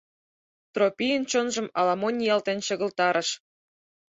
—Тропийын 0.73 1.23
чонжым 1.31 1.67
ала-мо 1.79 2.07
ниялтен 2.11 2.59
чыгылтарыш. 2.65 3.29